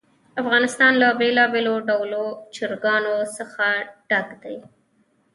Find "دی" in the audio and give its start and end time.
4.43-4.57